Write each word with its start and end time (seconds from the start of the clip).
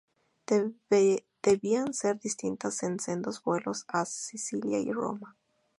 Debían 1.43 1.93
ser 1.93 2.19
destinadas 2.19 2.81
en 2.81 2.99
sendos 2.99 3.43
vuelos 3.43 3.85
a 3.87 4.03
Sicilia 4.05 4.79
y 4.79 4.91
Roma. 4.91 5.35